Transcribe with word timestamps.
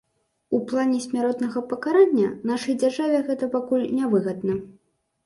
У 0.59 0.59
плане 0.69 1.01
смяротнага 1.03 1.61
пакарання, 1.73 2.29
нашай 2.53 2.79
дзяржаве 2.85 3.21
гэта 3.29 3.51
пакуль 3.57 3.85
нявыгадна. 3.99 4.57